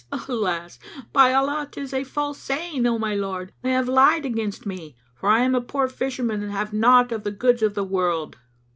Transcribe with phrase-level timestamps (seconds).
[0.27, 0.79] Alas!
[1.13, 4.95] By Allah, 'tis a false saying, O my lord, and they have lied against me;
[5.13, 8.37] for I am a poor fisherman and have naught of the goods of the world!"